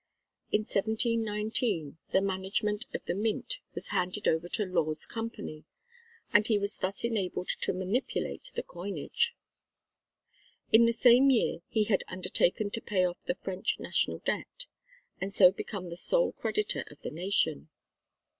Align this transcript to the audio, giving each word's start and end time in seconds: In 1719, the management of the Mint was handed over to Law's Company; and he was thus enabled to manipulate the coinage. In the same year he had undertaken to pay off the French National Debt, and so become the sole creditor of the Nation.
In 0.51 0.61
1719, 0.61 1.99
the 2.09 2.21
management 2.21 2.87
of 2.95 3.05
the 3.05 3.13
Mint 3.13 3.59
was 3.75 3.89
handed 3.89 4.27
over 4.27 4.49
to 4.49 4.65
Law's 4.65 5.05
Company; 5.05 5.63
and 6.33 6.47
he 6.47 6.57
was 6.57 6.77
thus 6.79 7.03
enabled 7.03 7.49
to 7.61 7.71
manipulate 7.71 8.49
the 8.55 8.63
coinage. 8.63 9.35
In 10.71 10.87
the 10.87 10.91
same 10.93 11.29
year 11.29 11.59
he 11.69 11.83
had 11.83 12.03
undertaken 12.07 12.71
to 12.71 12.81
pay 12.81 13.05
off 13.05 13.21
the 13.27 13.35
French 13.35 13.79
National 13.79 14.17
Debt, 14.25 14.65
and 15.19 15.31
so 15.31 15.51
become 15.51 15.89
the 15.91 15.97
sole 15.97 16.31
creditor 16.31 16.83
of 16.89 16.99
the 17.03 17.11
Nation. 17.11 17.69